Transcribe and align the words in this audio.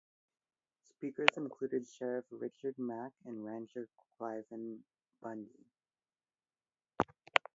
Speakers 0.89 1.37
included 1.37 1.85
Sheriff 1.87 2.25
Richard 2.31 2.73
Mack 2.79 3.11
and 3.23 3.45
rancher 3.45 3.87
Cliven 4.19 4.79
Bundy. 5.21 5.67